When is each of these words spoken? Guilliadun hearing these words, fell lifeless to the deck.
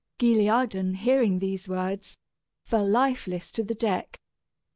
Guilliadun 0.17 0.95
hearing 0.95 1.37
these 1.37 1.69
words, 1.69 2.17
fell 2.65 2.87
lifeless 2.89 3.51
to 3.51 3.63
the 3.63 3.75
deck. 3.75 4.19